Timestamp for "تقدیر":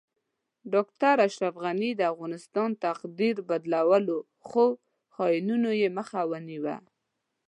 2.85-3.35